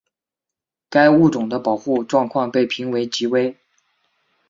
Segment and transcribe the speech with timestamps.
[0.89, 3.55] 该物种的保护状况被评为极危。